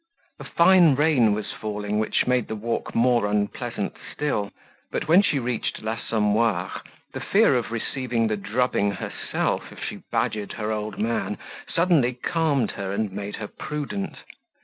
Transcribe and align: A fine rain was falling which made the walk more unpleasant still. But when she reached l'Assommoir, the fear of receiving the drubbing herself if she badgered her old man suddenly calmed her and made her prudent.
A 0.39 0.43
fine 0.43 0.95
rain 0.95 1.31
was 1.33 1.51
falling 1.51 1.99
which 1.99 2.25
made 2.25 2.47
the 2.47 2.55
walk 2.55 2.95
more 2.95 3.27
unpleasant 3.27 3.95
still. 4.11 4.49
But 4.91 5.07
when 5.07 5.21
she 5.21 5.37
reached 5.37 5.83
l'Assommoir, 5.83 6.81
the 7.13 7.19
fear 7.19 7.55
of 7.55 7.71
receiving 7.71 8.25
the 8.25 8.35
drubbing 8.35 8.93
herself 8.93 9.71
if 9.71 9.77
she 9.83 10.01
badgered 10.11 10.53
her 10.53 10.71
old 10.71 10.97
man 10.97 11.37
suddenly 11.71 12.13
calmed 12.15 12.71
her 12.71 12.91
and 12.91 13.11
made 13.11 13.35
her 13.35 13.47
prudent. 13.47 14.17